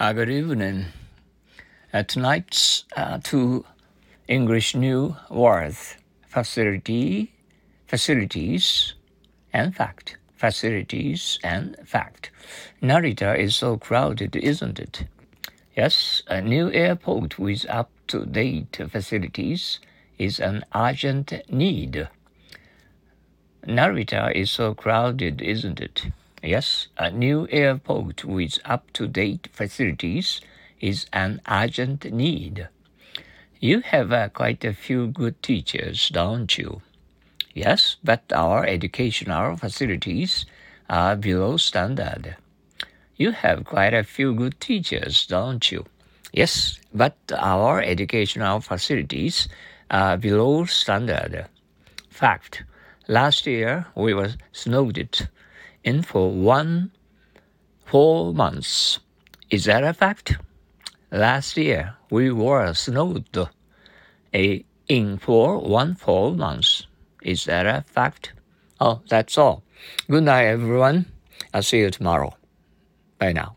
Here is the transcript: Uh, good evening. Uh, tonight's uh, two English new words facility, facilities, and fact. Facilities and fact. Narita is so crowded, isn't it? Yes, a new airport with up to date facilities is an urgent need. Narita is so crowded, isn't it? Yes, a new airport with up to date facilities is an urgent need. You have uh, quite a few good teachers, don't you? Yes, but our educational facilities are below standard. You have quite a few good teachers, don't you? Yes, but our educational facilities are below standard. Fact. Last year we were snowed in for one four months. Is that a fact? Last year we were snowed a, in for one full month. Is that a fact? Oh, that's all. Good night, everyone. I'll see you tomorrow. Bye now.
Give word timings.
Uh, 0.00 0.12
good 0.12 0.28
evening. 0.28 0.86
Uh, 1.92 2.02
tonight's 2.02 2.84
uh, 2.96 3.20
two 3.22 3.64
English 4.26 4.74
new 4.74 5.14
words 5.30 5.94
facility, 6.26 7.32
facilities, 7.86 8.94
and 9.52 9.72
fact. 9.76 10.16
Facilities 10.34 11.38
and 11.44 11.76
fact. 11.84 12.32
Narita 12.82 13.38
is 13.38 13.54
so 13.54 13.76
crowded, 13.76 14.34
isn't 14.34 14.80
it? 14.80 15.04
Yes, 15.76 16.24
a 16.26 16.40
new 16.40 16.72
airport 16.72 17.38
with 17.38 17.64
up 17.68 17.88
to 18.08 18.26
date 18.26 18.80
facilities 18.90 19.78
is 20.18 20.40
an 20.40 20.64
urgent 20.74 21.32
need. 21.48 22.08
Narita 23.64 24.34
is 24.34 24.50
so 24.50 24.74
crowded, 24.74 25.40
isn't 25.40 25.80
it? 25.80 26.06
Yes, 26.44 26.88
a 26.98 27.10
new 27.10 27.48
airport 27.50 28.26
with 28.26 28.58
up 28.66 28.92
to 28.92 29.08
date 29.08 29.48
facilities 29.50 30.42
is 30.78 31.06
an 31.10 31.40
urgent 31.48 32.12
need. 32.12 32.68
You 33.60 33.80
have 33.80 34.12
uh, 34.12 34.28
quite 34.28 34.62
a 34.62 34.74
few 34.74 35.06
good 35.06 35.42
teachers, 35.42 36.10
don't 36.10 36.58
you? 36.58 36.82
Yes, 37.54 37.96
but 38.04 38.30
our 38.34 38.66
educational 38.66 39.56
facilities 39.56 40.44
are 40.90 41.16
below 41.16 41.56
standard. 41.56 42.36
You 43.16 43.30
have 43.30 43.64
quite 43.64 43.94
a 43.94 44.04
few 44.04 44.34
good 44.34 44.60
teachers, 44.60 45.24
don't 45.24 45.72
you? 45.72 45.86
Yes, 46.30 46.78
but 46.92 47.16
our 47.34 47.80
educational 47.80 48.60
facilities 48.60 49.48
are 49.90 50.18
below 50.18 50.66
standard. 50.66 51.46
Fact. 52.10 52.64
Last 53.08 53.46
year 53.46 53.86
we 53.94 54.12
were 54.12 54.32
snowed 54.52 54.98
in 55.84 56.02
for 56.02 56.30
one 56.30 56.90
four 57.84 58.34
months. 58.34 58.98
Is 59.50 59.64
that 59.66 59.84
a 59.84 59.92
fact? 59.92 60.36
Last 61.12 61.56
year 61.56 61.94
we 62.10 62.32
were 62.32 62.74
snowed 62.74 63.48
a, 64.34 64.64
in 64.88 65.18
for 65.18 65.58
one 65.58 65.94
full 65.94 66.34
month. 66.34 66.82
Is 67.22 67.44
that 67.44 67.66
a 67.66 67.84
fact? 67.86 68.32
Oh, 68.80 69.00
that's 69.08 69.38
all. 69.38 69.62
Good 70.10 70.24
night, 70.24 70.46
everyone. 70.46 71.06
I'll 71.52 71.62
see 71.62 71.78
you 71.78 71.90
tomorrow. 71.90 72.34
Bye 73.18 73.32
now. 73.32 73.56